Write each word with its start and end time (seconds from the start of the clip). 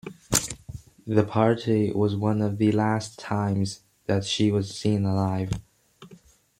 The 1.05 1.23
party 1.23 1.91
was 1.91 2.15
one 2.15 2.41
of 2.41 2.57
the 2.57 2.71
last 2.71 3.19
times 3.19 3.81
that 4.07 4.25
she 4.25 4.49
was 4.51 4.75
seen 4.75 5.05
alive. 5.05 5.51